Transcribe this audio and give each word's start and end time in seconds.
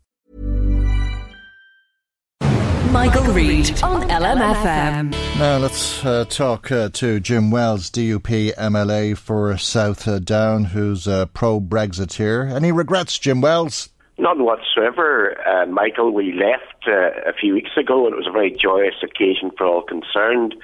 Michael 2.98 3.32
Reade 3.32 3.84
on 3.84 4.02
LMFM. 4.10 5.12
Now 5.38 5.60
let's 5.60 6.04
uh, 6.04 6.26
talk 6.26 6.72
uh, 6.72 6.90
to 6.94 7.20
Jim 7.20 7.52
Wells, 7.52 7.92
DUP 7.92 8.56
MLA 8.56 9.16
for 9.16 9.56
South 9.60 10.08
uh, 10.08 10.18
Down, 10.18 10.64
who's 10.66 11.06
a 11.06 11.30
pro 11.32 11.62
Brexit 11.62 12.14
here. 12.14 12.52
Any 12.52 12.72
regrets, 12.72 13.20
Jim 13.20 13.40
Wells? 13.40 13.90
None 14.18 14.44
whatsoever. 14.44 15.38
Uh, 15.48 15.68
Michael, 15.68 16.12
we 16.12 16.34
left 16.34 16.88
uh, 16.88 17.30
a 17.30 17.34
few 17.40 17.54
weeks 17.54 17.70
ago 17.78 18.08
and 18.08 18.16
it 18.16 18.18
was 18.18 18.26
a 18.28 18.32
very 18.32 18.50
joyous 18.50 18.96
occasion 19.04 19.52
for 19.56 19.68
all 19.68 19.84
concerned. 19.84 20.56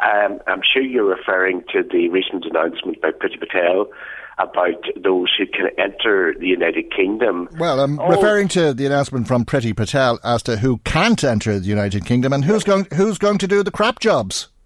Um, 0.00 0.40
I'm 0.46 0.60
sure 0.72 0.82
you're 0.82 1.04
referring 1.04 1.64
to 1.72 1.82
the 1.82 2.08
recent 2.08 2.44
announcement 2.44 3.00
by 3.00 3.10
Priti 3.10 3.38
Patel 3.38 3.86
about 4.38 4.84
those 4.96 5.34
who 5.36 5.46
can 5.46 5.68
enter 5.78 6.34
the 6.38 6.46
United 6.46 6.92
Kingdom. 6.94 7.48
Well, 7.58 7.80
I'm 7.80 7.98
oh. 7.98 8.08
referring 8.08 8.48
to 8.48 8.72
the 8.72 8.86
announcement 8.86 9.26
from 9.26 9.44
Priti 9.44 9.76
Patel 9.76 10.20
as 10.22 10.42
to 10.44 10.58
who 10.58 10.78
can't 10.78 11.22
enter 11.24 11.58
the 11.58 11.66
United 11.66 12.04
Kingdom 12.04 12.32
and 12.32 12.44
who's 12.44 12.62
going 12.62 12.86
who's 12.94 13.18
going 13.18 13.38
to 13.38 13.48
do 13.48 13.62
the 13.62 13.70
crap 13.70 13.98
jobs. 14.00 14.48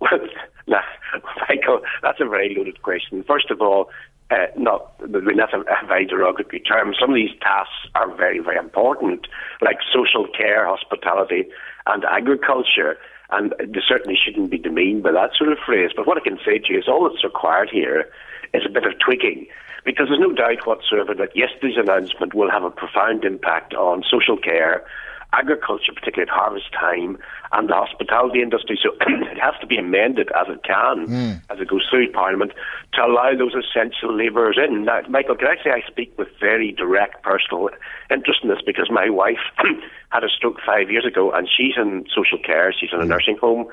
Well, 0.00 0.20
nah, 0.66 0.80
Michael, 1.48 1.80
that's 2.02 2.20
a 2.20 2.26
very 2.26 2.54
loaded 2.54 2.82
question. 2.82 3.22
First 3.22 3.50
of 3.50 3.62
all, 3.62 3.88
uh, 4.34 4.46
not 4.56 4.92
a, 5.00 5.06
a 5.06 5.86
very 5.86 6.06
derogatory 6.06 6.60
term. 6.60 6.92
Some 6.98 7.10
of 7.10 7.14
these 7.14 7.34
tasks 7.40 7.88
are 7.94 8.14
very, 8.16 8.40
very 8.40 8.56
important, 8.58 9.28
like 9.60 9.78
social 9.94 10.26
care, 10.36 10.66
hospitality, 10.66 11.46
and 11.86 12.04
agriculture 12.04 12.96
and 13.30 13.54
they 13.58 13.80
certainly 13.86 14.16
shouldn't 14.22 14.50
be 14.50 14.58
demeaned 14.58 15.02
by 15.02 15.12
that 15.12 15.30
sort 15.36 15.50
of 15.50 15.58
phrase. 15.64 15.90
But 15.96 16.06
what 16.06 16.18
I 16.18 16.20
can 16.20 16.38
say 16.44 16.58
to 16.58 16.72
you 16.72 16.78
is 16.78 16.88
all 16.88 17.08
that's 17.08 17.24
required 17.24 17.70
here 17.72 18.08
is 18.52 18.62
a 18.66 18.70
bit 18.70 18.84
of 18.84 18.92
tweaking. 18.98 19.46
Because 19.84 20.08
there's 20.08 20.20
no 20.20 20.32
doubt 20.32 20.66
whatsoever 20.66 21.14
that 21.14 21.36
yesterday's 21.36 21.76
announcement 21.76 22.34
will 22.34 22.50
have 22.50 22.64
a 22.64 22.70
profound 22.70 23.24
impact 23.24 23.74
on 23.74 24.02
social 24.08 24.36
care, 24.36 24.84
agriculture, 25.34 25.92
particularly 25.94 26.30
at 26.30 26.34
harvest 26.34 26.72
time, 26.72 27.18
and 27.52 27.68
the 27.68 27.74
hospitality 27.74 28.40
industry. 28.40 28.78
So 28.82 28.90
it 29.00 29.38
has 29.38 29.54
to 29.60 29.66
be 29.66 29.76
amended 29.76 30.28
as 30.38 30.46
it 30.48 30.62
can, 30.64 31.06
mm. 31.06 31.42
as 31.50 31.60
it 31.60 31.68
goes 31.68 31.86
through 31.90 32.12
Parliament, 32.12 32.52
to 32.94 33.04
allow 33.04 33.34
those 33.36 33.54
essential 33.54 34.14
labourers 34.16 34.58
in. 34.58 34.84
Now, 34.84 35.00
Michael, 35.08 35.36
can 35.36 35.48
I 35.48 35.62
say 35.62 35.70
I 35.70 35.82
speak 35.90 36.16
with 36.18 36.28
very 36.40 36.72
direct 36.72 37.22
personal 37.22 37.70
interest 38.10 38.40
in 38.42 38.48
this 38.48 38.62
because 38.64 38.90
my 38.90 39.10
wife 39.10 39.42
had 40.10 40.24
a 40.24 40.28
stroke 40.28 40.58
five 40.64 40.90
years 40.90 41.04
ago 41.04 41.32
and 41.32 41.48
she's 41.48 41.74
in 41.76 42.04
social 42.14 42.38
care, 42.38 42.72
she's 42.72 42.90
in 42.92 43.00
a 43.00 43.04
nursing 43.04 43.36
home, 43.40 43.66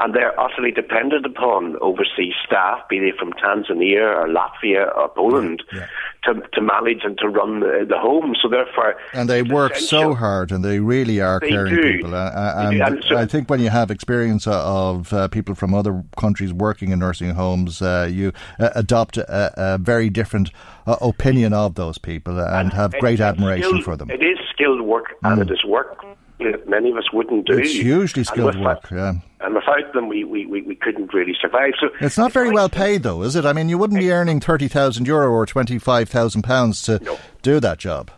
and 0.00 0.14
they're 0.14 0.38
utterly 0.40 0.70
dependent 0.70 1.26
upon 1.26 1.76
overseas 1.82 2.32
staff, 2.46 2.88
be 2.88 2.98
they 2.98 3.12
from 3.16 3.32
Tanzania 3.34 4.16
or 4.16 4.28
Latvia 4.28 4.96
or 4.96 5.10
Poland, 5.10 5.62
yeah. 5.72 5.86
to, 6.24 6.40
to 6.54 6.60
manage 6.62 7.00
and 7.04 7.18
to 7.18 7.28
run 7.28 7.60
the, 7.60 7.84
the 7.86 7.98
home. 7.98 8.34
So 8.40 8.48
therefore, 8.48 8.96
and 9.12 9.28
they 9.28 9.42
work 9.42 9.72
essential. 9.72 10.12
so 10.12 10.14
hard, 10.14 10.52
and 10.52 10.64
they 10.64 10.80
really 10.80 10.99
are 11.20 11.40
they 11.40 11.48
caring 11.48 11.74
do. 11.74 11.82
people. 11.82 12.14
Uh, 12.14 12.52
and, 12.56 12.82
and 12.82 13.04
so, 13.08 13.16
I 13.16 13.26
think 13.26 13.48
when 13.48 13.60
you 13.60 13.70
have 13.70 13.90
experience 13.90 14.46
of 14.46 15.12
uh, 15.12 15.28
people 15.28 15.54
from 15.54 15.72
other 15.72 16.04
countries 16.18 16.52
working 16.52 16.90
in 16.90 16.98
nursing 16.98 17.30
homes, 17.30 17.80
uh, 17.80 18.08
you 18.10 18.32
uh, 18.58 18.70
adopt 18.74 19.16
a, 19.16 19.74
a, 19.74 19.78
very 19.78 20.10
different 20.10 20.50
uh, 20.86 20.96
opinion 21.00 21.52
of 21.52 21.74
those 21.74 21.98
people 21.98 22.38
and, 22.38 22.50
and 22.50 22.72
have 22.72 22.92
great 23.00 23.20
admiration 23.20 23.68
skilled, 23.68 23.84
for 23.84 23.96
them. 23.96 24.10
It 24.10 24.22
is 24.22 24.38
skilled 24.52 24.82
work, 24.82 25.18
mm. 25.22 25.32
and 25.32 25.42
it 25.42 25.52
is 25.52 25.64
work 25.64 26.04
that 26.40 26.68
many 26.68 26.90
of 26.90 26.96
us 26.96 27.12
wouldn't 27.12 27.46
do. 27.46 27.58
It's 27.58 27.72
hugely 27.72 28.24
skilled 28.24 28.58
work, 28.60 28.88
that, 28.88 28.94
yeah. 28.94 29.14
And 29.40 29.54
without 29.54 29.92
them, 29.92 30.08
we, 30.08 30.24
we, 30.24 30.46
we, 30.46 30.62
we 30.62 30.74
couldn't 30.74 31.12
really 31.14 31.34
survive. 31.40 31.72
So 31.80 31.88
it's 32.00 32.18
not 32.18 32.32
very 32.32 32.50
well 32.50 32.68
paid, 32.68 33.02
though, 33.02 33.22
is 33.22 33.36
it? 33.36 33.44
I 33.44 33.52
mean, 33.52 33.68
you 33.68 33.78
wouldn't 33.78 34.00
be 34.00 34.10
earning 34.10 34.40
thirty 34.40 34.68
thousand 34.68 35.06
euro 35.06 35.30
or 35.30 35.46
twenty 35.46 35.78
five 35.78 36.08
thousand 36.08 36.42
pounds 36.42 36.82
to 36.82 36.98
no. 37.02 37.18
do 37.42 37.60
that 37.60 37.78
job. 37.78 38.10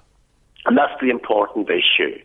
And 0.65 0.77
that's 0.77 0.93
the 1.01 1.11
important 1.11 1.69
issue. 1.69 2.19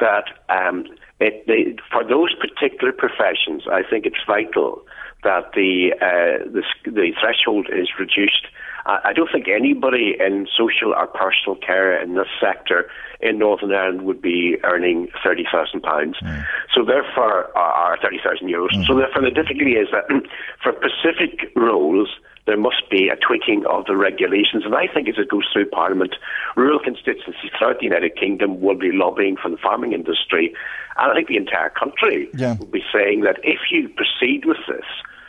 That 0.00 0.24
um, 0.48 0.86
it, 1.20 1.46
they, 1.46 1.76
for 1.92 2.02
those 2.02 2.34
particular 2.34 2.92
professions, 2.92 3.64
I 3.70 3.82
think 3.88 4.06
it's 4.06 4.24
vital 4.26 4.82
that 5.22 5.52
the 5.54 5.92
uh, 6.00 6.48
the, 6.50 6.62
the 6.90 7.12
threshold 7.20 7.68
is 7.70 7.88
reduced. 7.98 8.46
I 8.86 9.12
don't 9.12 9.28
think 9.30 9.46
anybody 9.46 10.16
in 10.18 10.48
social 10.56 10.94
or 10.94 11.06
personal 11.06 11.54
care 11.54 12.00
in 12.02 12.14
this 12.14 12.26
sector 12.40 12.90
in 13.20 13.38
Northern 13.38 13.72
Ireland 13.72 14.02
would 14.02 14.22
be 14.22 14.56
earning 14.64 15.08
thirty 15.22 15.44
thousand 15.52 15.82
pounds. 15.82 16.16
Mm. 16.22 16.46
So 16.72 16.84
therefore, 16.84 17.56
or 17.56 17.98
thirty 18.02 18.18
thousand 18.24 18.48
euros. 18.48 18.72
Mm. 18.72 18.86
So 18.86 18.96
therefore, 18.96 19.22
the 19.22 19.30
difficulty 19.30 19.72
is 19.72 19.88
that 19.92 20.08
for 20.62 20.72
specific 20.72 21.52
roles 21.54 22.08
there 22.46 22.56
must 22.56 22.88
be 22.90 23.08
a 23.08 23.16
tweaking 23.16 23.64
of 23.66 23.86
the 23.86 23.96
regulations. 23.96 24.64
And 24.64 24.74
I 24.74 24.86
think 24.92 25.08
as 25.08 25.16
it 25.18 25.28
goes 25.28 25.46
through 25.52 25.68
Parliament, 25.70 26.14
rural 26.56 26.78
constituencies 26.78 27.50
throughout 27.58 27.78
the 27.78 27.84
United 27.84 28.16
Kingdom 28.16 28.60
will 28.60 28.76
be 28.76 28.90
lobbying 28.92 29.36
for 29.36 29.50
the 29.50 29.56
farming 29.56 29.92
industry. 29.92 30.54
And 30.96 31.12
I 31.12 31.14
think 31.14 31.28
the 31.28 31.36
entire 31.36 31.70
country 31.70 32.28
yeah. 32.34 32.56
will 32.58 32.66
be 32.66 32.82
saying 32.92 33.22
that 33.22 33.38
if 33.42 33.60
you 33.70 33.88
proceed 33.88 34.44
with 34.44 34.58
this, 34.68 34.84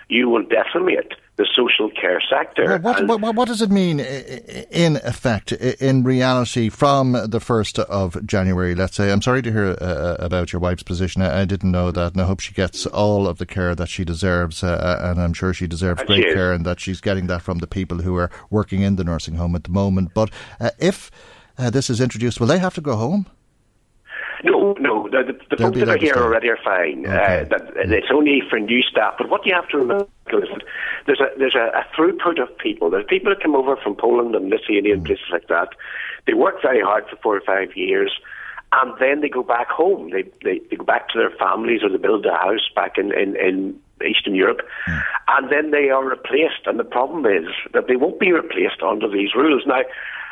you 0.10 0.30
will 0.30 0.44
decimate 0.44 1.14
the 1.42 1.48
social 1.56 1.90
care 1.90 2.22
sector. 2.30 2.80
Well, 2.84 3.06
what, 3.06 3.20
what, 3.22 3.36
what, 3.36 3.48
does 3.48 3.62
it 3.64 3.72
mean 3.72 4.00
in 4.00 4.98
effect, 4.98 5.52
in 5.52 6.04
reality, 6.04 6.70
from 6.70 7.14
the 7.14 7.40
1st 7.40 7.80
of 7.80 8.24
January, 8.28 8.76
let's 8.76 8.96
say? 8.96 9.12
I'm 9.12 9.24
sorry 9.24 9.42
to 9.42 9.52
hear 9.52 9.76
uh, 9.82 9.84
uh, 9.84 10.18
about 10.20 10.54
your 10.54 10.60
wife's 10.60 10.84
position. 10.84 11.24
I, 11.24 11.46
didn't 11.46 11.72
know 11.72 11.90
that, 11.90 12.14
and 12.14 12.22
I 12.22 12.26
hope 12.26 12.42
she 12.42 12.54
gets 12.54 12.86
all 12.86 13.28
of 13.28 13.40
the 13.40 13.48
care 13.48 13.74
that 13.74 13.90
she 13.90 14.06
deserves, 14.06 14.64
uh, 14.64 14.68
uh 14.68 15.10
and 15.10 15.20
I'm 15.20 15.34
sure 15.34 15.54
she 15.54 15.66
deserves 15.66 16.02
and 16.02 16.08
great 16.08 16.28
she 16.28 16.34
care, 16.34 16.54
and 16.54 16.64
that 16.66 16.80
she's 16.80 17.02
getting 17.02 17.26
that 17.28 17.42
from 17.42 17.58
the 17.58 17.68
people 17.68 18.04
who 18.04 18.16
are 18.16 18.30
working 18.52 18.82
in 18.84 18.98
the 18.98 19.04
nursing 19.04 19.36
home 19.36 19.56
at 19.56 19.64
the 19.64 19.72
moment. 19.72 20.14
But 20.14 20.30
uh, 20.60 20.70
if 20.78 21.10
uh, 21.58 21.72
this 21.72 21.90
is 21.90 22.00
introduced, 22.00 22.40
will 22.40 22.48
they 22.48 22.60
have 22.60 22.76
to 22.76 22.82
go 22.82 22.96
home? 22.96 23.26
No, 24.44 24.76
no. 24.80 25.10
The, 25.10 25.34
the, 25.34 25.40
the 25.50 25.58
folks 25.58 25.80
that 25.80 25.90
are 25.90 25.98
here 25.98 26.16
already 26.16 26.50
are 26.50 26.60
fine. 26.64 27.06
Okay. 27.06 27.48
That, 27.50 27.72
it's 27.76 28.08
only 28.12 28.42
for 28.50 28.60
new 28.60 28.82
staff. 28.82 29.16
But 29.18 29.30
what 29.30 29.44
do 29.44 29.50
you 29.50 29.56
have 29.56 29.68
to 29.70 29.78
remember 29.78 30.08
is 30.40 30.50
that 30.50 30.64
there's 31.06 31.20
a 31.20 31.28
there's 31.38 31.56
a, 31.56 31.72
a 31.78 31.86
throughput 31.96 32.42
of 32.42 32.56
people. 32.58 32.90
There's 32.90 33.06
people 33.08 33.34
that 33.34 33.42
come 33.42 33.56
over 33.56 33.76
from 33.78 33.96
Poland 33.96 34.36
and 34.36 34.50
Lithuania 34.50 34.94
and 34.94 35.04
mm. 35.04 35.08
places 35.08 35.26
like 35.32 35.48
that. 35.48 35.70
They 36.28 36.34
work 36.34 36.62
very 36.62 36.82
hard 36.82 37.06
for 37.10 37.16
four 37.18 37.36
or 37.36 37.42
five 37.42 37.76
years, 37.76 38.12
and 38.74 38.94
then 39.00 39.22
they 39.22 39.30
go 39.30 39.44
back 39.44 39.70
home. 39.70 40.12
They 40.12 40.24
they, 40.44 40.62
they 40.70 40.76
go 40.76 40.86
back 40.86 41.10
to 41.10 41.18
their 41.18 41.32
families 41.32 41.82
or 41.84 41.90
they 41.90 41.98
build 41.98 42.26
a 42.26 42.34
house 42.34 42.70
back 42.76 42.98
in 42.98 43.12
in, 43.14 43.36
in 43.36 43.80
Eastern 44.08 44.36
Europe, 44.36 44.62
mm. 44.88 45.04
and 45.30 45.52
then 45.52 45.72
they 45.72 45.90
are 45.90 46.04
replaced. 46.04 46.66
And 46.66 46.80
the 46.80 46.84
problem 46.84 47.26
is 47.26 47.50
that 47.74 47.88
they 47.88 47.96
won't 47.96 48.20
be 48.20 48.32
replaced 48.32 48.82
under 48.82 49.10
these 49.10 49.36
rules 49.36 49.64
now. 49.66 49.82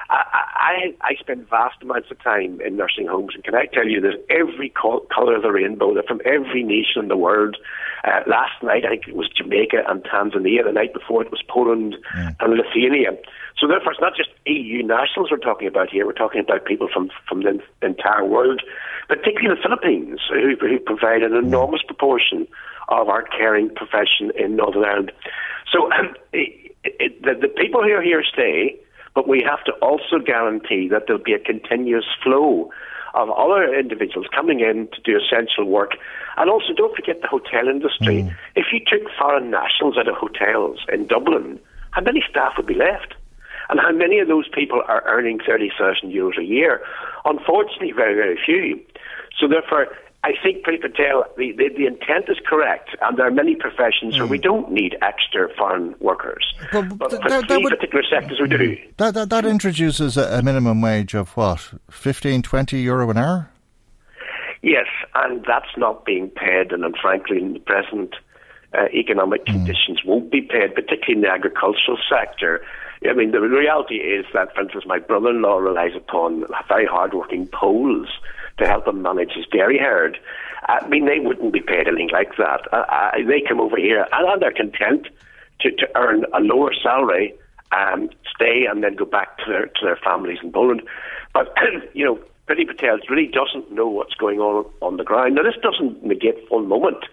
I, 0.10 0.94
I, 1.02 1.12
I 1.12 1.16
spend 1.20 1.48
vast 1.50 1.82
amounts 1.82 2.10
of 2.10 2.22
time 2.24 2.60
in 2.62 2.76
nursing 2.76 3.08
homes, 3.08 3.34
and 3.36 3.44
can 3.44 3.56
I 3.56 3.66
tell 3.66 3.88
you, 3.88 4.02
there's 4.02 4.20
every 4.30 4.70
colour 4.70 5.36
of 5.36 5.42
the 5.44 5.52
rainbow. 5.52 5.94
They're 5.94 6.04
from 6.04 6.22
every 6.26 6.64
nation 6.64 7.04
in 7.04 7.08
the 7.08 7.18
world. 7.18 7.58
Uh, 8.04 8.22
last 8.28 8.64
night, 8.64 8.86
I 8.86 8.90
think 8.90 9.08
it 9.10 9.16
was 9.16 9.30
Jamaica 9.30 9.84
and 9.88 10.04
Tanzania. 10.04 10.64
The 10.64 10.72
night 10.72 10.94
before, 10.94 11.22
it 11.22 11.32
was 11.32 11.44
Poland 11.48 11.96
mm. 12.16 12.36
and 12.40 12.54
Lithuania. 12.54 13.12
So 13.60 13.68
therefore, 13.68 13.92
it's 13.92 14.02
not 14.02 14.16
just 14.16 14.30
EU 14.46 14.82
nationals 14.84 15.30
we're 15.32 15.38
talking 15.38 15.68
about 15.68 15.90
here. 15.90 16.06
We're 16.06 16.14
talking 16.14 16.40
about 16.40 16.66
people 16.66 16.88
from 16.92 17.12
from 17.28 17.44
the 17.44 17.60
entire 17.82 18.26
world, 18.26 18.62
particularly 19.08 19.56
the 19.56 19.62
Philippines, 19.62 20.22
who, 20.30 20.56
who 20.60 20.80
provide 20.80 21.24
an 21.24 21.36
enormous 21.36 21.82
proportion 21.86 22.48
of 22.88 23.10
our 23.10 23.24
caring 23.24 23.70
profession 23.76 24.32
in 24.38 24.56
Northern 24.56 24.86
Ireland. 24.86 25.12
So 25.72 25.92
um, 25.92 26.16
it, 26.34 26.76
it, 26.84 27.22
the, 27.22 27.36
the 27.40 27.48
people 27.50 27.84
who 27.84 27.92
are 27.92 28.02
here 28.02 28.24
stay 28.24 28.80
but 29.20 29.28
we 29.28 29.44
have 29.44 29.62
to 29.66 29.74
also 29.82 30.18
guarantee 30.26 30.88
that 30.88 31.04
there'll 31.06 31.22
be 31.22 31.34
a 31.34 31.40
continuous 31.40 32.06
flow 32.24 32.72
of 33.14 33.30
other 33.32 33.78
individuals 33.78 34.28
coming 34.34 34.62
in 34.62 34.88
to 34.94 35.02
do 35.04 35.20
essential 35.20 35.66
work. 35.66 35.92
And 36.38 36.50
also, 36.50 36.72
don't 36.72 36.96
forget 36.96 37.20
the 37.20 37.28
hotel 37.28 37.68
industry. 37.68 38.24
Mm. 38.24 38.34
If 38.56 38.68
you 38.72 38.80
took 38.80 39.12
foreign 39.20 39.52
nationals 39.52 39.98
out 39.98 40.08
of 40.08 40.16
hotels 40.16 40.80
in 40.88 41.06
Dublin, 41.08 41.60
how 41.92 42.00
many 42.00 42.24
staff 42.30 42.54
would 42.56 42.66
be 42.66 42.76
left? 42.76 43.16
And 43.68 43.78
how 43.82 43.92
many 43.92 44.20
of 44.20 44.30
those 44.30 44.48
people 44.48 44.82
are 44.88 45.04
earning 45.06 45.40
30,000 45.46 46.14
euros 46.14 46.40
a 46.40 46.46
year? 46.46 46.80
Unfortunately, 47.26 47.92
very, 47.92 48.16
very 48.16 48.40
few. 48.40 48.80
So, 49.38 49.50
therefore, 49.50 49.88
I 50.24 50.34
think 50.44 50.66
Priti 50.66 50.82
Patel, 50.82 51.24
the, 51.38 51.54
the, 51.54 51.70
the, 51.78 51.86
intent 51.86 52.26
is 52.28 52.38
correct, 52.46 52.90
and 53.02 53.18
there 53.18 53.26
are 53.26 53.32
many 53.32 53.56
professions 53.56 54.16
mm. 54.16 54.20
where 54.20 54.28
we 54.28 54.38
hmm. 54.38 54.44
don't 54.44 54.72
need 54.72 54.98
extra 55.02 55.48
foreign 55.56 55.96
workers. 56.02 56.54
But, 56.74 56.98
but 56.98 57.12
for 57.12 57.30
that, 57.30 57.48
would, 57.50 57.72
particular 57.72 58.04
sectors, 58.10 58.38
we 58.42 58.50
do. 58.50 58.78
That, 58.98 59.14
that, 59.14 59.30
that 59.30 59.46
introduces 59.46 60.18
a, 60.18 60.42
minimum 60.42 60.82
wage 60.82 61.14
of 61.14 61.30
what, 61.38 61.72
15, 61.90 62.42
20 62.42 62.82
euro 62.82 63.10
an 63.10 63.18
hour? 63.18 63.50
Yes, 64.62 64.88
and 65.16 65.46
that's 65.48 65.70
not 65.78 66.04
being 66.04 66.30
paid, 66.30 66.74
and 66.74 66.84
frankly, 67.02 67.38
in 67.38 67.54
the 67.54 67.60
present 67.60 68.14
uh, 68.78 68.88
economic 68.94 69.46
mm. 69.46 69.54
conditions, 69.54 70.02
won't 70.06 70.32
be 70.32 70.42
paid, 70.42 70.76
particularly 70.76 71.14
in 71.14 71.22
the 71.22 71.30
agricultural 71.30 71.98
sector. 72.10 72.62
I 73.10 73.14
mean, 73.14 73.32
the 73.32 73.40
reality 73.40 73.96
is 73.96 74.26
that, 74.34 74.54
for 74.54 74.64
instance, 74.64 74.84
my 74.86 75.00
brother-in-law 75.00 75.60
relies 75.60 75.96
upon 75.96 76.44
very 76.68 76.86
hard-working 76.86 77.48
Poles 77.54 78.10
to 78.60 78.68
help 78.68 78.88
him 78.88 79.02
manage 79.02 79.32
his 79.32 79.46
dairy 79.52 79.78
herd. 79.78 80.18
I 80.68 80.88
mean, 80.88 81.06
they 81.06 81.20
wouldn't 81.20 81.54
be 81.54 81.62
paid 81.62 81.88
anything 81.88 82.10
like 82.12 82.36
that. 82.38 82.62
They 83.28 83.42
come 83.48 83.60
over 83.60 83.78
here 83.78 84.06
and 84.12 84.42
they're 84.42 84.52
content 84.52 85.08
to, 85.62 85.72
to 85.72 85.88
earn 85.96 86.26
a 86.34 86.40
lower 86.40 86.72
salary 86.82 87.34
and 87.72 88.14
stay 88.36 88.66
and 88.70 88.84
then 88.84 88.96
go 88.96 89.06
back 89.06 89.38
to 89.40 89.44
their 89.48 89.66
to 89.68 89.86
their 89.86 89.98
families 89.98 90.40
in 90.44 90.52
Poland. 90.52 90.82
But 91.34 91.54
you 91.94 92.06
know, 92.06 92.20
Priti 92.48 92.68
Patel 92.68 93.00
really 93.10 93.28
doesn't 93.28 93.72
know 93.72 93.88
what's 93.88 94.16
going 94.16 94.40
on 94.40 94.66
on 94.82 94.98
the 94.98 95.04
ground. 95.04 95.36
Now, 95.36 95.44
this 95.44 95.62
doesn't 95.62 96.04
negate 96.04 96.48
for 96.48 96.62
a 96.62 96.66
moment 96.66 97.06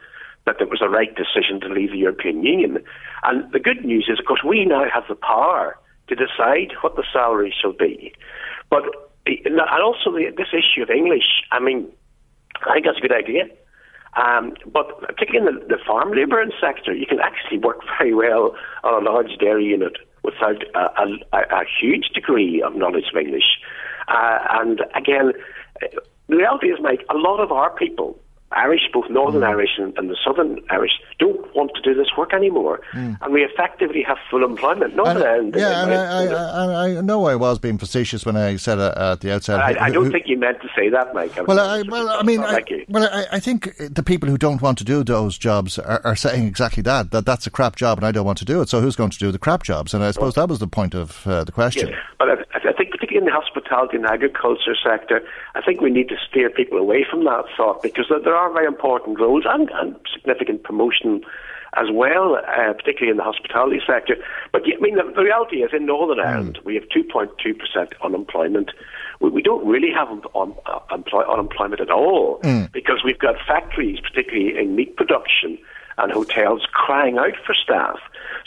that 0.46 0.60
it 0.60 0.70
was 0.70 0.80
a 0.80 0.88
right 0.88 1.14
decision 1.14 1.60
to 1.60 1.68
leave 1.68 1.90
the 1.90 1.98
European 1.98 2.42
Union. 2.42 2.78
And 3.24 3.52
the 3.52 3.58
good 3.58 3.84
news 3.84 4.08
is, 4.10 4.18
of 4.18 4.24
course, 4.26 4.42
we 4.46 4.64
now 4.64 4.84
have 4.92 5.04
the 5.08 5.16
power 5.16 5.76
to 6.08 6.14
decide 6.14 6.72
what 6.80 6.96
the 6.96 7.04
salary 7.12 7.54
shall 7.60 7.72
be. 7.72 8.14
But 8.70 8.84
and 9.26 9.60
also 9.60 10.12
the, 10.12 10.32
this 10.36 10.48
issue 10.52 10.82
of 10.82 10.90
English. 10.90 11.42
I 11.50 11.60
mean, 11.60 11.90
I 12.66 12.74
think 12.74 12.86
that's 12.86 12.98
a 12.98 13.00
good 13.00 13.12
idea. 13.12 13.44
Um, 14.16 14.54
but 14.72 14.98
particularly 15.00 15.46
in 15.46 15.68
the, 15.68 15.76
the 15.76 15.82
farm 15.86 16.12
labour 16.12 16.42
sector, 16.58 16.94
you 16.94 17.06
can 17.06 17.20
actually 17.20 17.58
work 17.58 17.80
very 17.98 18.14
well 18.14 18.54
on 18.82 19.02
a 19.02 19.10
large 19.10 19.36
dairy 19.38 19.66
unit 19.66 19.96
without 20.22 20.62
a, 20.74 21.02
a, 21.02 21.38
a 21.38 21.64
huge 21.80 22.08
degree 22.14 22.62
of 22.62 22.74
knowledge 22.74 23.04
of 23.12 23.20
English. 23.20 23.60
Uh, 24.08 24.38
and 24.52 24.80
again, 24.94 25.32
the 26.28 26.36
reality 26.36 26.68
is, 26.68 26.78
Mike, 26.80 27.04
a 27.10 27.16
lot 27.16 27.40
of 27.40 27.52
our 27.52 27.70
people 27.76 28.18
Irish, 28.52 28.82
both 28.92 29.10
Northern 29.10 29.42
mm. 29.42 29.48
Irish 29.48 29.70
and, 29.78 29.96
and, 29.98 30.08
the 30.08 30.16
Southern 30.24 30.60
Irish, 30.70 30.92
don't 31.18 31.54
want 31.54 31.72
to 31.74 31.82
do 31.82 31.94
this 31.94 32.08
work 32.16 32.32
anymore, 32.32 32.80
mm. 32.92 33.18
and 33.20 33.32
we 33.32 33.42
effectively 33.42 34.02
have 34.06 34.18
full 34.30 34.44
employment. 34.44 34.94
Northern 34.94 35.22
Ireland, 35.22 35.54
yeah, 35.56 35.82
and 35.82 35.92
I, 35.92 36.26
I, 36.26 36.98
I, 36.98 37.00
know 37.00 37.26
I 37.26 37.34
was 37.34 37.58
being 37.58 37.76
facetious 37.76 38.24
when 38.24 38.36
I 38.36 38.54
said 38.56 38.78
it 38.78 38.96
at 38.96 39.20
the 39.20 39.34
outset. 39.34 39.58
I, 39.58 39.86
I 39.86 39.90
don't 39.90 40.06
who, 40.06 40.10
think 40.12 40.28
you 40.28 40.38
meant 40.38 40.60
to 40.62 40.68
say 40.76 40.88
that, 40.90 41.12
Mike. 41.12 41.32
well, 41.46 41.58
I, 41.58 41.82
well, 41.82 42.08
I 42.08 42.22
mean, 42.22 42.40
like 42.40 42.70
well, 42.88 43.08
I, 43.32 43.40
think 43.40 43.76
the 43.78 44.02
people 44.04 44.28
who 44.28 44.38
don't 44.38 44.62
want 44.62 44.78
to 44.78 44.84
do 44.84 45.02
those 45.02 45.36
jobs 45.36 45.78
are, 45.78 46.00
are, 46.04 46.16
saying 46.16 46.46
exactly 46.46 46.84
that. 46.84 47.10
That 47.10 47.26
that's 47.26 47.48
a 47.48 47.50
crap 47.50 47.74
job, 47.74 47.98
and 47.98 48.06
I 48.06 48.12
don't 48.12 48.24
want 48.26 48.38
to 48.38 48.44
do 48.44 48.60
it. 48.60 48.68
So 48.68 48.80
who's 48.80 48.94
going 48.94 49.10
to 49.10 49.18
do 49.18 49.32
the 49.32 49.38
crap 49.38 49.64
jobs? 49.64 49.92
And 49.92 50.04
I 50.04 50.12
suppose 50.12 50.34
that 50.34 50.48
was 50.48 50.60
the 50.60 50.68
point 50.68 50.94
of 50.94 51.26
uh, 51.26 51.42
the 51.42 51.52
question. 51.52 51.88
Yeah, 51.88 51.96
but 52.18 52.45
particularly 52.96 53.26
in 53.26 53.32
the 53.32 53.38
hospitality 53.38 53.96
and 53.96 54.06
agriculture 54.06 54.74
sector, 54.74 55.20
I 55.54 55.60
think 55.60 55.80
we 55.80 55.90
need 55.90 56.08
to 56.08 56.16
steer 56.28 56.48
people 56.48 56.78
away 56.78 57.04
from 57.08 57.24
that 57.24 57.44
thought 57.56 57.82
because 57.82 58.06
there 58.08 58.34
are 58.34 58.52
very 58.52 58.66
important 58.66 59.20
roles 59.20 59.44
and, 59.46 59.70
and 59.70 59.96
significant 60.14 60.62
promotion 60.64 61.22
as 61.76 61.88
well, 61.92 62.36
uh, 62.36 62.72
particularly 62.72 63.10
in 63.10 63.18
the 63.18 63.22
hospitality 63.22 63.80
sector. 63.86 64.16
But 64.50 64.62
I 64.62 64.80
mean, 64.80 64.94
the, 64.94 65.12
the 65.14 65.22
reality 65.22 65.56
is 65.56 65.70
in 65.74 65.84
Northern 65.84 66.24
mm. 66.24 66.26
Ireland, 66.26 66.58
we 66.64 66.74
have 66.74 66.84
2.2% 66.84 67.28
unemployment. 68.02 68.70
We, 69.20 69.28
we, 69.28 69.42
don't 69.42 69.66
really 69.66 69.90
have 69.94 70.08
un, 70.08 70.54
uh, 70.64 70.78
employ, 70.90 71.22
unemployment 71.24 71.82
at 71.82 71.90
all 71.90 72.40
mm. 72.42 72.72
because 72.72 73.02
we've 73.04 73.18
got 73.18 73.34
factories, 73.46 74.00
particularly 74.00 74.58
in 74.58 74.74
meat 74.74 74.96
production, 74.96 75.58
and 75.98 76.12
hotels 76.12 76.66
crying 76.72 77.18
out 77.18 77.36
for 77.44 77.54
staff. 77.54 77.98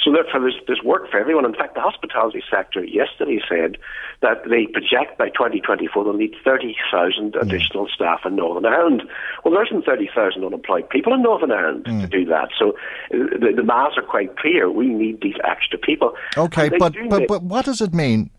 So 0.04 0.12
therefore, 0.12 0.42
there's, 0.42 0.60
there's 0.68 0.84
work 0.84 1.10
for 1.10 1.20
everyone. 1.20 1.46
In 1.46 1.54
fact, 1.54 1.76
the 1.76 1.82
hospitality 1.82 2.42
sector 2.50 2.84
yesterday 2.86 3.40
said 3.50 3.78
that 4.22 4.44
they 4.50 4.68
project 4.68 5.18
by 5.18 5.30
2024 5.30 6.04
they'll 6.04 6.14
need 6.14 6.36
30,000 6.44 7.34
mm. 7.34 7.42
additional 7.42 7.88
staff 7.94 8.22
in 8.26 8.36
Northern 8.36 8.66
Ireland. 8.66 9.04
Well, 9.44 9.54
there 9.54 9.66
isn't 9.66 9.86
30,000 9.86 10.44
unemployed 10.44 10.90
people 10.90 11.14
in 11.14 11.22
Northern 11.22 11.52
Ireland 11.52 11.86
mm. 11.86 12.02
to 12.02 12.08
do 12.08 12.26
that. 12.26 12.50
So 12.58 12.74
the, 13.12 13.54
the 13.56 13.64
maths 13.64 13.98
are 13.98 14.04
quite 14.04 14.38
clear. 14.38 14.72
We 14.72 14.88
need 14.88 15.22
these 15.22 15.38
extra 15.44 15.78
people. 15.78 16.14
Okay, 16.38 16.70
but, 16.70 16.96
but, 17.10 17.28
but 17.28 17.44
what 17.44 17.66
does 17.66 17.82
it 17.82 17.94
mean 17.94 18.30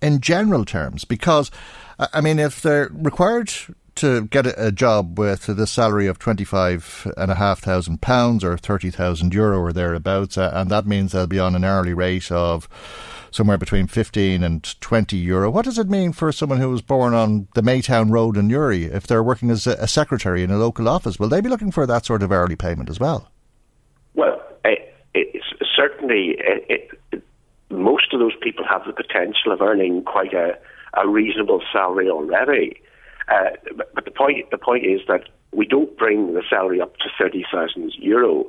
in 0.00 0.20
general 0.20 0.64
terms? 0.64 1.04
Because, 1.04 1.50
I 1.98 2.20
mean, 2.20 2.38
if 2.38 2.62
they're 2.62 2.90
required 2.92 3.52
to 3.98 4.26
get 4.26 4.46
a, 4.46 4.72
job 4.72 5.18
with 5.18 5.46
the 5.46 5.66
salary 5.66 6.06
of 6.06 6.18
twenty 6.18 6.44
five 6.44 7.10
and 7.16 7.30
a 7.30 7.34
half 7.34 7.60
thousand 7.60 8.00
pounds 8.00 8.44
or 8.44 8.56
thirty 8.56 8.90
thousand 8.90 9.34
euro 9.34 9.58
or 9.58 9.72
thereabouts, 9.72 10.38
uh, 10.38 10.50
and 10.54 10.70
that 10.70 10.86
means 10.86 11.12
they'll 11.12 11.26
be 11.26 11.38
on 11.38 11.54
an 11.54 11.64
hourly 11.64 11.94
rate 11.94 12.30
of 12.30 12.68
somewhere 13.30 13.58
between 13.58 13.86
15 13.86 14.42
and 14.42 14.80
20 14.80 15.16
euro. 15.16 15.50
What 15.50 15.64
does 15.64 15.78
it 15.78 15.88
mean 15.88 16.12
for 16.12 16.32
someone 16.32 16.60
who 16.60 16.70
was 16.70 16.82
born 16.82 17.14
on 17.14 17.48
the 17.54 17.62
Maytown 17.62 18.10
Road 18.10 18.36
in 18.36 18.48
Newry 18.48 18.84
if 18.84 19.06
they're 19.06 19.22
working 19.22 19.50
as 19.50 19.66
a, 19.66 19.86
secretary 19.86 20.42
in 20.42 20.50
a 20.50 20.58
local 20.58 20.88
office? 20.88 21.18
Will 21.18 21.28
they 21.28 21.40
be 21.40 21.48
looking 21.48 21.70
for 21.70 21.86
that 21.86 22.06
sort 22.06 22.22
of 22.22 22.32
hourly 22.32 22.56
payment 22.56 22.88
as 22.88 22.98
well? 22.98 23.30
Well, 24.14 24.40
it, 24.64 24.94
it's 25.14 25.44
certainly 25.76 26.36
it, 26.38 26.90
it, 27.12 27.22
most 27.70 28.12
of 28.12 28.20
those 28.20 28.36
people 28.40 28.64
have 28.68 28.84
the 28.86 28.92
potential 28.92 29.52
of 29.52 29.60
earning 29.60 30.02
quite 30.04 30.32
a, 30.32 30.58
a 30.94 31.08
reasonable 31.08 31.62
salary 31.72 32.08
already. 32.08 32.80
Uh, 33.28 33.50
but, 33.76 33.94
but 33.94 34.04
the 34.04 34.10
point 34.10 34.50
the 34.50 34.58
point 34.58 34.84
is 34.84 35.00
that 35.08 35.28
we 35.52 35.66
don't 35.66 35.96
bring 35.96 36.34
the 36.34 36.42
salary 36.48 36.80
up 36.80 36.96
to 36.98 37.08
30,000 37.18 37.92
euro. 37.98 38.44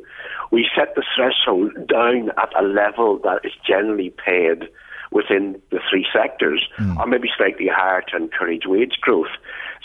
We 0.52 0.68
set 0.76 0.96
the 0.96 1.04
threshold 1.16 1.72
down 1.88 2.32
at 2.38 2.52
a 2.60 2.64
level 2.64 3.20
that 3.24 3.40
is 3.46 3.54
generally 3.66 4.10
paid 4.10 4.68
within 5.12 5.60
the 5.72 5.80
three 5.90 6.06
sectors, 6.14 6.68
mm. 6.78 6.98
or 6.98 7.08
maybe 7.08 7.30
slightly 7.36 7.68
higher 7.68 8.02
to 8.10 8.18
encourage 8.18 8.64
wage 8.66 8.98
growth. 9.02 9.32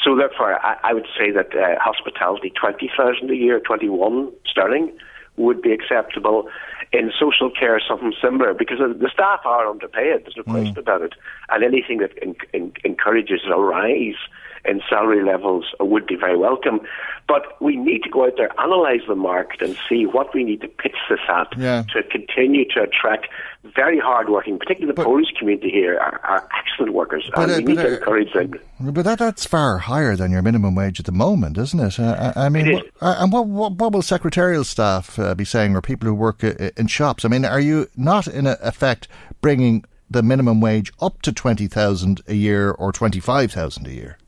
So 0.04 0.16
therefore, 0.16 0.58
I, 0.64 0.76
I 0.82 0.92
would 0.92 1.06
say 1.16 1.30
that 1.30 1.54
uh, 1.54 1.80
hospitality, 1.80 2.52
20,000 2.60 3.30
a 3.30 3.34
year, 3.34 3.60
21 3.60 4.32
sterling, 4.44 4.92
would 5.36 5.62
be 5.62 5.72
acceptable. 5.72 6.48
In 6.92 7.10
social 7.18 7.50
care, 7.50 7.80
something 7.88 8.12
similar, 8.22 8.54
because 8.54 8.78
the 8.78 9.10
staff 9.12 9.40
are 9.44 9.66
underpaid, 9.68 10.24
there's 10.24 10.36
no 10.36 10.42
mm. 10.42 10.52
question 10.52 10.78
about 10.78 11.02
it. 11.02 11.14
And 11.48 11.64
anything 11.64 11.98
that 11.98 12.16
in, 12.18 12.36
in, 12.52 12.72
encourages 12.84 13.40
a 13.50 13.58
rise 13.58 14.20
in 14.64 14.80
salary 14.88 15.24
levels 15.24 15.66
would 15.80 16.06
be 16.06 16.16
very 16.16 16.36
welcome. 16.36 16.80
But 17.26 17.60
we 17.60 17.76
need 17.76 18.02
to 18.02 18.10
go 18.10 18.26
out 18.26 18.34
there, 18.36 18.50
analyse 18.58 19.00
the 19.08 19.14
market, 19.14 19.62
and 19.62 19.78
see 19.88 20.04
what 20.04 20.34
we 20.34 20.44
need 20.44 20.60
to 20.60 20.68
pitch 20.68 20.96
this 21.08 21.20
at 21.28 21.56
yeah. 21.56 21.84
to 21.94 22.02
continue 22.02 22.66
to 22.74 22.82
attract 22.82 23.28
very 23.74 23.98
hardworking, 23.98 24.58
particularly 24.58 24.92
the 24.92 24.96
but, 24.96 25.06
Polish 25.06 25.28
community 25.38 25.70
here, 25.70 25.98
are, 25.98 26.20
are 26.22 26.48
excellent 26.58 26.92
workers, 26.92 27.30
but, 27.34 27.44
and 27.44 27.52
uh, 27.52 27.56
we 27.56 27.62
need 27.64 27.78
uh, 27.78 27.82
to 27.84 27.96
encourage 27.96 28.32
them. 28.34 28.60
But 28.78 29.04
that, 29.04 29.18
that's 29.18 29.46
far 29.46 29.78
higher 29.78 30.16
than 30.16 30.30
your 30.32 30.42
minimum 30.42 30.74
wage 30.74 31.00
at 31.00 31.06
the 31.06 31.12
moment, 31.12 31.56
isn't 31.56 31.80
it? 31.80 31.98
Uh, 31.98 32.32
I, 32.36 32.46
I 32.46 32.48
mean, 32.50 32.74
what, 32.74 32.86
uh, 33.00 33.16
and 33.20 33.32
what, 33.32 33.46
what, 33.46 33.72
what, 33.72 33.92
will 33.92 34.02
secretarial 34.02 34.64
staff 34.64 35.18
uh, 35.18 35.34
be 35.34 35.46
saying, 35.46 35.74
or 35.74 35.80
people 35.80 36.06
who 36.06 36.14
work 36.14 36.44
uh, 36.44 36.52
in 36.76 36.88
shops? 36.88 37.24
I 37.24 37.28
mean, 37.28 37.46
are 37.46 37.60
you 37.60 37.88
not 37.96 38.26
in 38.26 38.46
effect 38.46 39.08
bringing 39.40 39.84
the 40.10 40.22
minimum 40.22 40.60
wage 40.60 40.92
up 41.00 41.22
to 41.22 41.32
twenty 41.32 41.66
thousand 41.66 42.20
a 42.28 42.34
year 42.34 42.70
or 42.70 42.92
twenty 42.92 43.20
five 43.20 43.50
thousand 43.50 43.86
a 43.86 43.92
year? 43.92 44.18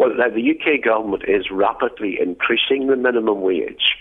Well, 0.00 0.14
now 0.16 0.30
the 0.30 0.40
UK 0.40 0.82
government 0.82 1.24
is 1.28 1.50
rapidly 1.50 2.16
increasing 2.18 2.86
the 2.86 2.96
minimum 2.96 3.42
wage 3.42 3.98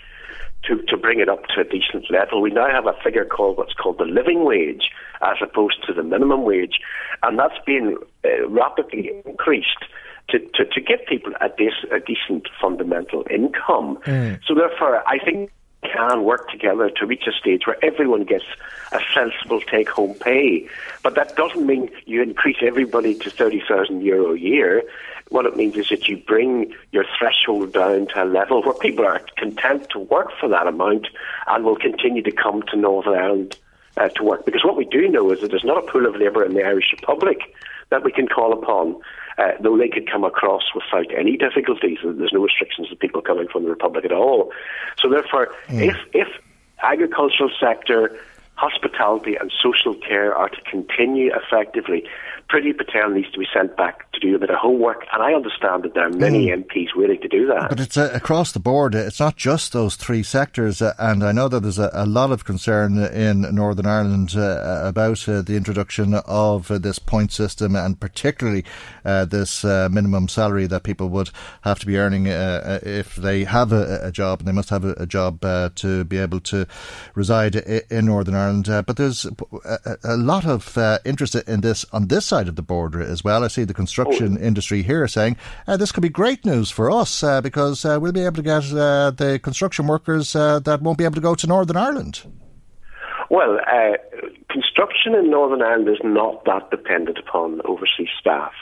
to, 0.64 0.82
to 0.84 0.96
bring 0.96 1.20
it 1.20 1.28
up 1.28 1.44
to 1.48 1.60
a 1.60 1.66
decent 1.66 2.10
level. 2.10 2.42
We 2.42 2.52
now 2.52 2.70
have 2.70 2.88
a 2.88 2.94
figure 3.04 3.26
called 3.26 3.58
what's 3.58 3.74
called 3.74 3.98
the 3.98 4.06
living 4.06 4.46
wage 4.46 4.92
as 5.22 5.36
opposed 5.44 5.86
to 5.88 5.94
the 5.94 6.04
minimum 6.04 6.44
wage, 6.44 6.80
and 7.22 7.38
that's 7.38 7.60
been 7.66 7.98
uh, 8.24 8.48
rapidly 8.48 9.12
increased. 9.26 9.84
To, 10.30 10.38
to, 10.38 10.64
to 10.64 10.80
give 10.80 11.00
people 11.08 11.34
a, 11.42 11.50
de- 11.50 11.90
a 11.92 12.00
decent 12.00 12.48
fundamental 12.62 13.26
income. 13.32 13.98
Mm. 14.06 14.40
So, 14.46 14.54
therefore, 14.54 15.02
I 15.08 15.18
think 15.18 15.50
can 15.84 16.24
work 16.24 16.50
together 16.50 16.90
to 16.90 17.06
reach 17.06 17.26
a 17.28 17.32
stage 17.32 17.66
where 17.66 17.84
everyone 17.84 18.24
gets 18.24 18.46
a 18.92 19.00
sensible 19.14 19.62
take 19.62 19.90
home 19.90 20.14
pay. 20.16 20.68
But 21.04 21.16
that 21.16 21.36
doesn't 21.36 21.66
mean 21.66 21.90
you 22.06 22.22
increase 22.22 22.58
everybody 22.62 23.16
to 23.16 23.30
30,000 23.30 24.02
euro 24.02 24.34
a 24.34 24.38
year. 24.38 24.84
What 25.30 25.46
it 25.46 25.56
means 25.56 25.78
is 25.78 25.90
that 25.90 26.08
you 26.08 26.18
bring 26.18 26.74
your 26.92 27.06
threshold 27.18 27.74
down 27.74 28.08
to 28.08 28.24
a 28.24 28.26
level 28.26 28.64
where 28.64 28.74
people 28.74 29.06
are 29.06 29.22
content 29.38 29.88
to 29.92 30.00
work 30.00 30.32
for 30.40 30.50
that 30.50 30.68
amount 30.68 31.08
and 31.48 31.64
will 31.64 31.76
continue 31.76 32.24
to 32.24 32.32
come 32.32 32.64
to 32.64 32.76
Northern 32.76 33.14
Ireland 33.14 33.58
uh, 33.98 34.10
to 34.10 34.24
work. 34.24 34.46
Because 34.46 34.64
what 34.64 34.76
we 34.76 34.86
do 34.86 35.08
know 35.08 35.32
is 35.32 35.42
that 35.42 35.52
there's 35.52 35.64
not 35.64 35.84
a 35.84 35.92
pool 35.92 36.06
of 36.06 36.16
labour 36.16 36.44
in 36.44 36.56
the 36.56 36.64
Irish 36.64 36.92
Republic 37.00 37.56
that 37.90 38.04
we 38.04 38.12
can 38.12 38.28
call 38.28 38.54
upon 38.54 39.02
uh, 39.40 39.52
though 39.62 39.78
they 39.78 39.88
could 39.88 40.10
come 40.10 40.26
across 40.26 40.64
without 40.76 41.08
any 41.18 41.38
difficulties. 41.38 41.98
There's 42.04 42.34
no 42.34 42.44
restrictions 42.44 42.90
to 42.90 42.96
people 42.96 43.22
coming 43.22 43.48
from 43.48 43.64
the 43.64 43.70
Republic 43.70 44.04
at 44.04 44.12
all. 44.12 44.52
So 45.02 45.10
therefore, 45.10 45.50
mm. 45.68 45.82
if, 45.82 45.96
if 46.14 46.28
agricultural 46.84 47.50
sector, 47.58 48.20
hospitality 48.56 49.38
and 49.40 49.52
social 49.64 49.96
care 49.96 50.36
are 50.36 50.50
to 50.50 50.62
continue 50.70 51.32
effectively, 51.34 52.04
Priti 52.50 52.76
Patel 52.76 53.12
needs 53.12 53.32
to 53.32 53.40
be 53.40 53.48
sent 53.54 53.78
back 53.78 54.12
to 54.14 54.20
do 54.20 54.36
a 54.36 54.40
bit 54.40 54.50
of 54.50 54.56
homework, 54.56 55.06
and 55.14 55.22
I 55.22 55.34
understand 55.34 55.84
that 55.84 55.94
there 55.94 56.08
are 56.08 56.12
many 56.12 56.48
mm. 56.48 56.66
MPs 56.66 56.96
willing 56.96 57.22
to 57.22 57.28
do 57.28 57.46
that. 57.46 57.70
But 57.70 57.80
it's 57.80 57.96
uh, 57.96 58.10
across 58.14 58.52
the 58.52 58.60
board. 58.60 58.96
It's 58.96 59.20
not 59.20 59.36
just 59.36 59.72
those 59.72 59.96
three 59.96 60.24
sectors, 60.24 60.82
uh, 60.82 60.94
and 60.98 61.24
I 61.24 61.32
know 61.32 61.48
that 61.48 61.60
there's 61.60 61.78
a, 61.78 61.92
a, 61.94 62.08
lot 62.08 62.32
of 62.32 62.46
concern 62.46 62.98
in 62.98 63.42
Northern 63.54 63.86
Ireland 63.86 64.34
uh, 64.36 64.82
about 64.84 65.30
uh, 65.30 65.44
the 65.44 65.56
introduction 65.56 66.16
of 66.16 66.72
uh, 66.72 66.80
this 66.80 66.98
point 66.98 67.32
system, 67.32 67.76
and 67.76 68.00
particularly 68.00 68.66
uh, 69.06 69.26
this 69.26 69.64
minimum 69.64 70.28
salary 70.28 70.66
that 70.66 70.82
people 70.82 71.10
would 71.10 71.30
have 71.62 71.78
to 71.80 71.86
be 71.86 71.98
earning 71.98 72.26
if 72.26 73.16
they 73.16 73.44
have 73.44 73.72
a, 73.72 74.08
a, 74.08 74.12
job, 74.12 74.40
and 74.40 74.48
they 74.48 74.54
must 74.54 74.72
have 74.72 74.86
a, 74.86 74.94
a 74.94 75.06
job 75.06 75.42
to 75.76 76.04
be 76.06 76.18
able 76.18 76.40
to 76.40 76.66
reside 77.14 77.56
in 77.56 78.08
Northern 78.08 78.34
Ireland. 78.34 78.66
but 78.66 78.98
there's 78.98 79.26
a, 79.26 79.98
a 80.04 80.18
lot 80.18 80.46
of 80.46 80.78
interest 81.06 81.36
in 81.36 81.62
this 81.62 81.86
on 81.94 82.08
this 82.08 82.26
side 82.26 82.39
side 82.40 82.48
of 82.48 82.56
the 82.56 82.62
border 82.62 83.02
as 83.02 83.24
well. 83.24 83.44
I 83.44 83.48
see 83.50 83.66
the 83.66 83.74
construction 83.74 84.38
oh. 84.40 84.42
industry 84.42 84.82
here 84.82 85.08
saying 85.08 85.36
uh, 85.68 85.78
this 85.78 85.92
could 85.92 86.04
be 86.04 86.10
great 86.10 86.46
news 86.46 86.70
for 86.70 86.90
us 86.90 87.24
uh, 87.24 87.42
because 87.42 87.84
uh, 87.86 87.98
we'll 88.02 88.14
be 88.14 88.22
able 88.22 88.38
to 88.38 88.42
get 88.42 88.64
uh, 88.72 89.12
the 89.12 89.40
construction 89.44 89.88
workers 89.88 90.36
uh, 90.36 90.60
that 90.60 90.82
won't 90.82 90.98
be 90.98 91.04
able 91.04 91.16
to 91.16 91.22
go 91.22 91.36
to 91.36 91.48
Northern 91.48 91.78
Ireland. 91.78 92.22
Well, 93.30 93.60
uh, 93.60 93.98
construction 94.50 95.14
in 95.16 95.30
Northern 95.30 95.62
Ireland 95.62 95.90
is 95.90 96.02
not 96.04 96.46
that 96.46 96.72
dependent 96.72 97.18
upon 97.18 97.62
overseas 97.66 98.10
staff 98.20 98.54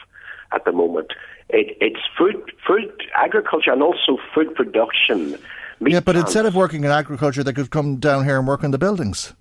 at 0.51 0.65
the 0.65 0.71
moment. 0.71 1.13
It, 1.49 1.77
it's 1.79 2.01
food, 2.17 2.51
food, 2.67 2.91
agriculture, 3.15 3.71
and 3.71 3.81
also 3.81 4.17
food 4.33 4.53
production. 4.55 5.37
Yeah, 5.79 6.01
but 6.01 6.15
instead 6.15 6.45
of 6.45 6.55
working 6.55 6.83
in 6.83 6.91
agriculture, 6.91 7.43
they 7.43 7.53
could 7.53 7.69
come 7.69 7.97
down 7.97 8.25
here 8.25 8.37
and 8.39 8.47
work 8.47 8.63
in 8.63 8.71
the 8.71 8.79
buildings. 8.79 9.33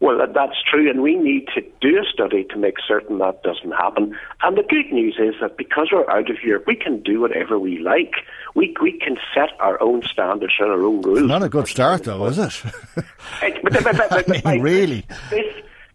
Well, 0.00 0.18
that's 0.32 0.62
true, 0.70 0.90
and 0.90 1.02
we 1.02 1.16
need 1.16 1.48
to 1.54 1.62
do 1.80 1.98
a 1.98 2.04
study 2.12 2.44
to 2.50 2.56
make 2.56 2.76
certain 2.86 3.18
that 3.18 3.42
doesn't 3.42 3.72
happen. 3.72 4.16
And 4.42 4.56
the 4.56 4.62
good 4.62 4.92
news 4.92 5.16
is 5.18 5.34
that 5.40 5.56
because 5.56 5.88
we're 5.92 6.08
out 6.10 6.30
of 6.30 6.42
Europe, 6.42 6.64
we 6.66 6.76
can 6.76 7.02
do 7.02 7.20
whatever 7.20 7.58
we 7.58 7.78
like. 7.78 8.14
We 8.54 8.74
we 8.80 8.98
can 8.98 9.16
set 9.34 9.50
our 9.60 9.80
own 9.82 10.02
standards 10.02 10.54
and 10.58 10.70
our 10.70 10.82
own 10.82 11.00
rules. 11.02 11.20
It's 11.20 11.28
not 11.28 11.42
a 11.42 11.48
good 11.48 11.68
start, 11.68 12.04
though, 12.04 12.26
is 12.26 12.38
it? 12.38 12.62
but, 12.94 13.04
but, 13.84 13.84
but, 13.84 14.30
I 14.46 14.52
mean, 14.54 14.62
really? 14.62 15.06
This, 15.30 15.46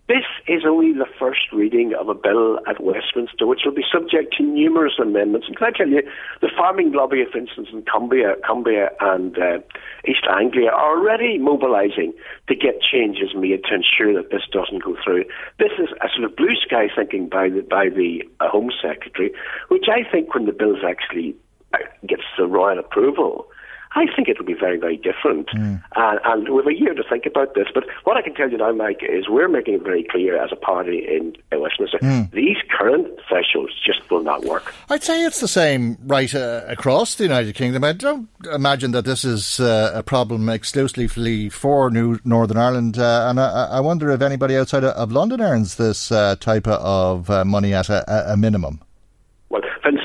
this 0.09 0.25
is 0.47 0.63
only 0.65 0.91
the 0.91 1.05
first 1.19 1.53
reading 1.53 1.93
of 1.93 2.09
a 2.09 2.15
bill 2.15 2.57
at 2.67 2.81
Westminster, 2.83 3.45
which 3.45 3.61
will 3.63 3.75
be 3.75 3.85
subject 3.85 4.33
to 4.37 4.43
numerous 4.43 4.97
amendments. 4.99 5.45
And 5.47 5.55
can 5.55 5.67
I 5.67 5.77
tell 5.77 5.87
you, 5.87 6.01
the 6.41 6.49
farming 6.57 6.93
lobby, 6.93 7.23
for 7.31 7.37
instance, 7.37 7.69
in 7.71 7.83
Cumbria, 7.83 8.33
Cumbria 8.43 8.89
and 8.99 9.37
uh, 9.37 9.59
East 10.07 10.25
Anglia 10.27 10.71
are 10.71 10.97
already 10.97 11.37
mobilising 11.37 12.11
to 12.47 12.55
get 12.55 12.81
changes 12.81 13.35
made 13.35 13.63
to 13.65 13.75
ensure 13.75 14.11
that 14.19 14.31
this 14.31 14.49
doesn't 14.51 14.83
go 14.83 14.97
through. 15.03 15.25
This 15.59 15.77
is 15.77 15.89
a 16.01 16.09
sort 16.09 16.25
of 16.25 16.35
blue 16.35 16.55
sky 16.55 16.89
thinking 16.89 17.29
by 17.29 17.49
the, 17.49 17.61
by 17.61 17.89
the 17.89 18.23
uh, 18.39 18.49
Home 18.49 18.71
Secretary, 18.81 19.31
which 19.67 19.85
I 19.87 20.09
think 20.09 20.33
when 20.33 20.47
the 20.47 20.53
bill 20.53 20.75
actually 20.87 21.35
uh, 21.73 21.77
gets 22.07 22.23
the 22.35 22.47
royal 22.47 22.79
approval, 22.79 23.45
I 23.93 24.05
think 24.15 24.27
it'll 24.27 24.45
be 24.45 24.53
very, 24.53 24.77
very 24.77 24.97
different. 24.97 25.47
Mm. 25.49 25.83
Uh, 25.95 26.17
and 26.25 26.49
we 26.49 26.57
have 26.57 26.67
a 26.67 26.75
year 26.75 26.93
to 26.93 27.03
think 27.09 27.25
about 27.25 27.55
this. 27.55 27.67
But 27.73 27.85
what 28.03 28.17
I 28.17 28.21
can 28.21 28.35
tell 28.35 28.49
you 28.49 28.57
now, 28.57 28.71
Mike, 28.71 29.01
is 29.01 29.27
we're 29.27 29.47
making 29.47 29.75
it 29.75 29.83
very 29.83 30.03
clear 30.03 30.41
as 30.41 30.51
a 30.51 30.55
party 30.55 31.05
in, 31.07 31.35
in 31.51 31.61
Westminster 31.61 31.97
mm. 31.99 32.31
these 32.31 32.57
current 32.69 33.07
thresholds 33.27 33.73
just 33.83 34.09
will 34.09 34.23
not 34.23 34.43
work. 34.45 34.73
I'd 34.89 35.03
say 35.03 35.23
it's 35.23 35.39
the 35.39 35.47
same 35.47 35.97
right 36.05 36.33
uh, 36.33 36.61
across 36.67 37.15
the 37.15 37.23
United 37.23 37.55
Kingdom. 37.55 37.83
I 37.83 37.93
don't 37.93 38.29
imagine 38.53 38.91
that 38.91 39.05
this 39.05 39.25
is 39.25 39.59
uh, 39.59 39.91
a 39.93 40.03
problem 40.03 40.49
exclusively 40.49 41.49
for 41.49 41.89
New 41.89 42.19
Northern 42.23 42.57
Ireland. 42.57 42.97
Uh, 42.97 43.27
and 43.29 43.39
I, 43.39 43.65
I, 43.71 43.79
wonder 43.79 44.11
if 44.11 44.21
anybody 44.21 44.55
outside 44.55 44.83
of 44.83 45.11
London 45.11 45.41
earns 45.41 45.75
this 45.75 46.11
uh, 46.11 46.35
type 46.35 46.67
of 46.67 47.29
uh, 47.29 47.43
money 47.45 47.73
at 47.73 47.89
a, 47.89 48.33
a 48.33 48.37
minimum. 48.37 48.81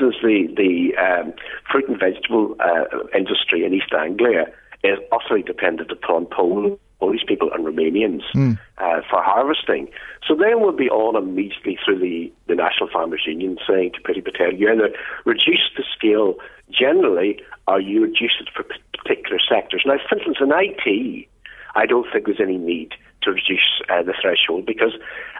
Instance, 0.05 0.23
the 0.23 0.53
the 0.55 0.97
um, 0.97 1.33
fruit 1.71 1.87
and 1.89 1.99
vegetable 1.99 2.55
uh, 2.59 2.85
industry 3.15 3.65
in 3.65 3.73
East 3.73 3.93
Anglia 3.97 4.45
is 4.83 4.99
utterly 5.11 5.41
dependent 5.41 5.91
upon 5.91 6.25
Poland, 6.25 6.77
Polish 6.99 7.25
people, 7.27 7.51
and 7.53 7.65
Romanians 7.65 8.23
mm. 8.33 8.57
uh, 8.77 9.01
for 9.09 9.21
harvesting. 9.21 9.89
So 10.27 10.35
they 10.35 10.55
will 10.55 10.71
be 10.71 10.89
on 10.89 11.15
immediately 11.15 11.77
through 11.83 11.99
the, 11.99 12.31
the 12.47 12.55
National 12.55 12.89
Farmers 12.91 13.23
Union 13.25 13.57
saying 13.67 13.91
to 13.93 14.01
Priti 14.01 14.23
Patel, 14.23 14.53
you 14.53 14.71
either 14.71 14.89
reduce 15.25 15.69
the 15.75 15.83
scale 15.95 16.35
generally 16.69 17.41
or 17.67 17.79
you 17.79 18.01
reduce 18.03 18.37
it 18.39 18.49
for 18.55 18.63
particular 18.97 19.39
sectors. 19.47 19.83
Now, 19.85 19.95
for 20.07 20.17
instance, 20.17 20.37
in 20.39 20.51
IT, 20.51 21.27
I 21.75 21.85
don't 21.85 22.07
think 22.11 22.25
there's 22.25 22.39
any 22.39 22.57
need 22.57 22.93
to 23.25 23.31
reduce 23.31 23.81
uh, 23.89 24.03
the 24.03 24.13
threshold 24.21 24.65
because 24.65 24.93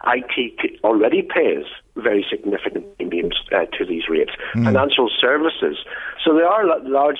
IT 0.08 0.84
already 0.84 1.22
pays 1.22 1.66
very 1.96 2.26
significant 2.30 2.86
premiums 2.98 3.36
uh, 3.52 3.66
to 3.78 3.86
these 3.86 4.04
rates. 4.10 4.32
Mm. 4.56 4.66
Financial 4.66 5.10
services. 5.20 5.78
So 6.24 6.34
there 6.34 6.48
are 6.48 6.80
large 6.82 7.20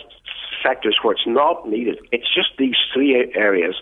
sectors 0.62 0.98
where 1.02 1.14
it's 1.14 1.28
not 1.28 1.68
needed. 1.70 2.00
It's 2.12 2.28
just 2.34 2.50
these 2.58 2.76
three 2.94 3.32
areas 3.36 3.76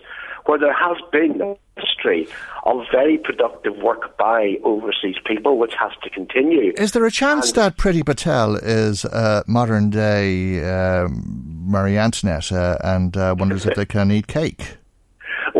where 0.46 0.58
there 0.58 0.74
has 0.74 0.98
been 1.10 1.40
a 1.40 1.56
history 1.80 2.28
of 2.64 2.84
very 2.92 3.18
productive 3.18 3.76
work 3.78 4.16
by 4.18 4.56
overseas 4.62 5.16
people, 5.24 5.58
which 5.58 5.74
has 5.74 5.92
to 6.02 6.10
continue. 6.10 6.72
Is 6.76 6.92
there 6.92 7.04
a 7.06 7.10
chance 7.10 7.48
and 7.48 7.56
that 7.56 7.76
Priti 7.76 8.04
Patel 8.04 8.56
is 8.56 9.04
uh, 9.06 9.42
modern 9.46 9.90
day 9.90 10.62
um, 10.64 11.64
Marie 11.66 11.96
Antoinette 11.96 12.52
uh, 12.52 12.76
and 12.84 13.16
uh, 13.16 13.34
wonders 13.38 13.64
if 13.64 13.74
they 13.74 13.86
can 13.86 14.10
eat 14.10 14.26
cake? 14.26 14.76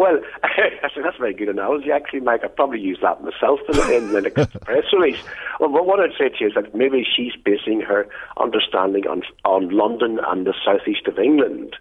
Well, 0.05 0.21
that's 0.83 0.97
a 0.99 1.19
very 1.19 1.33
good 1.33 1.49
analogy, 1.49 1.91
actually, 1.91 2.21
Mike. 2.21 2.43
I'd 2.45 2.55
probably 2.55 2.79
use 2.81 2.99
that 3.01 3.25
myself 3.25 3.59
in, 3.73 3.91
in 3.91 4.13
the 4.13 4.21
next 4.21 4.61
press 4.61 4.85
release. 4.93 5.23
Well, 5.59 5.71
what 5.71 5.99
I'd 5.99 6.11
say 6.19 6.29
to 6.29 6.37
you 6.41 6.49
is 6.49 6.55
that 6.57 6.75
maybe 6.75 7.07
she's 7.17 7.33
basing 7.43 7.81
her 7.81 8.07
understanding 8.37 9.07
on, 9.07 9.23
on 9.47 9.71
London 9.71 10.21
and 10.29 10.47
the 10.47 10.53
southeast 10.63 11.07
of 11.07 11.19
England. 11.19 11.77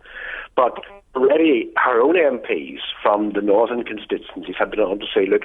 But 0.56 0.80
already 1.18 1.70
her 1.75 2.00
own 2.01 2.15
MPs 2.15 2.80
from 3.01 3.34
the 3.34 3.42
northern 3.42 3.84
constituencies 3.84 4.56
have 4.58 4.72
been 4.72 4.80
on 4.80 5.00
to 5.00 5.06
say, 5.13 5.25
look, 5.25 5.42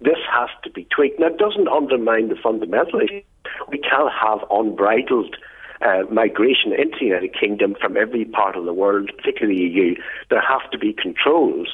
this 0.00 0.18
has 0.28 0.48
to 0.64 0.70
be 0.70 0.84
tweaked. 0.90 1.20
Now, 1.20 1.28
it 1.28 1.38
doesn't 1.38 1.68
undermine 1.68 2.28
the 2.28 2.36
fundamental 2.42 3.02
issue. 3.02 3.22
We 3.70 3.78
can't 3.78 4.10
have 4.12 4.40
unbridled 4.50 5.36
uh, 5.84 6.02
migration 6.10 6.72
into 6.72 6.96
the 7.00 7.06
United 7.06 7.34
Kingdom 7.38 7.74
from 7.80 7.96
every 7.96 8.24
part 8.24 8.56
of 8.56 8.64
the 8.64 8.72
world, 8.72 9.10
particularly 9.16 9.56
the 9.56 9.74
EU, 9.74 9.94
there 10.30 10.40
have 10.40 10.70
to 10.70 10.78
be 10.78 10.92
controls. 10.92 11.68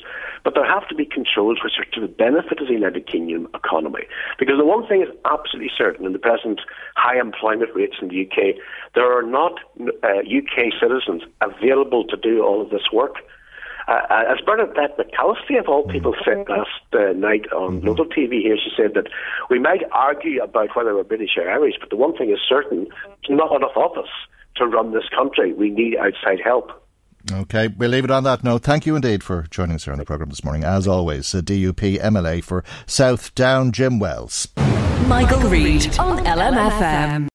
But 0.45 0.55
there 0.55 0.67
have 0.67 0.89
to 0.89 0.95
be 0.95 1.05
controls 1.05 1.59
which 1.63 1.75
are 1.79 1.85
to 1.93 2.01
the 2.01 2.13
benefit 2.13 2.61
of 2.61 2.67
the 2.67 2.73
United 2.73 3.07
Kingdom 3.07 3.49
economy. 3.55 4.05
Because 4.39 4.59
the 4.59 4.65
one 4.65 4.87
thing 4.89 5.03
is 5.03 5.09
absolutely 5.25 5.71
certain 5.77 6.05
in 6.05 6.13
the 6.13 6.19
present 6.19 6.61
high 6.97 7.21
employment 7.21 7.71
rates 7.75 7.97
in 8.01 8.09
the 8.09 8.27
UK, 8.27 8.57
there 8.95 9.17
are 9.17 9.23
not 9.23 9.61
uh, 9.81 10.21
UK 10.27 10.73
citizens 10.81 11.23
available 11.41 12.05
to 12.05 12.17
do 12.17 12.43
all 12.43 12.61
of 12.61 12.71
this 12.71 12.91
work. 12.93 13.17
Uh, 13.89 13.93
uh, 14.11 14.33
as 14.33 14.41
Bernadette 14.45 14.97
McAliskey, 14.99 15.59
of 15.59 15.69
all 15.69 15.87
people, 15.89 16.15
said 16.25 16.39
mm-hmm. 16.39 16.53
last 16.53 16.69
uh, 16.93 17.13
night 17.19 17.51
on 17.53 17.79
mm-hmm. 17.79 17.89
local 17.89 18.07
TV 18.07 18.41
here, 18.43 18.57
she 18.57 18.71
said 18.77 18.95
that 18.95 19.09
we 19.51 19.59
might 19.59 19.83
argue 19.93 20.43
about 20.43 20.75
whether 20.77 20.95
we're 20.95 21.05
British 21.05 21.37
or 21.37 21.51
Irish, 21.51 21.75
but 21.81 21.91
the 21.91 21.97
one 21.97 22.17
thing 22.17 22.31
is 22.31 22.39
certain, 22.49 22.87
there's 23.27 23.39
not 23.39 23.55
enough 23.55 23.77
of 23.77 23.99
us 23.99 24.11
to 24.57 24.67
run 24.67 24.93
this 24.93 25.09
country. 25.15 25.53
We 25.53 25.71
need 25.71 25.97
outside 25.97 26.41
help. 26.45 26.71
Okay, 27.31 27.69
we'll 27.69 27.91
leave 27.91 28.05
it 28.05 28.11
on 28.11 28.25
that 28.25 28.43
note. 28.43 28.63
Thank 28.63 28.85
you 28.85 28.97
indeed 28.97 29.23
for 29.23 29.43
joining 29.51 29.77
us 29.77 29.85
here 29.85 29.93
on 29.93 29.99
the 29.99 30.05
programme 30.05 30.31
this 30.31 30.45
morning. 30.45 30.65
As 30.65 30.89
always, 30.89 31.33
a 31.35 31.43
DUP 31.43 32.01
MLA 32.01 32.43
for 32.43 32.65
South 32.87 33.35
Down, 33.35 33.71
Jim 33.71 34.01
Wells. 34.01 34.49
Michael, 34.57 35.07
Michael 35.07 35.51
Reade 35.51 35.99
on 35.99 36.19
LMFM. 36.25 37.32